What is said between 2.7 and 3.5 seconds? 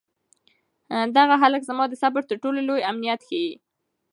ازمېښت دی.